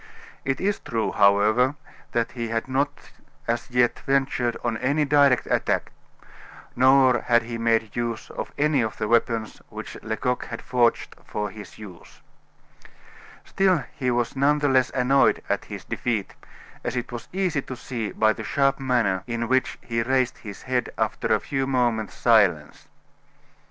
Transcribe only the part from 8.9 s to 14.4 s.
the weapons which Lecoq had forged for his use. Still he was